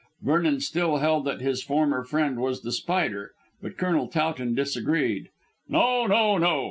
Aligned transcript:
Vernon 0.23 0.59
still 0.59 0.97
held 0.97 1.25
that 1.25 1.41
his 1.41 1.61
former 1.61 2.03
friend 2.03 2.39
was 2.39 2.61
The 2.63 2.71
Spider, 2.71 3.33
but 3.61 3.77
Colonel 3.77 4.07
Towton 4.07 4.55
disagreed. 4.55 5.29
"No! 5.69 6.07
No! 6.07 6.33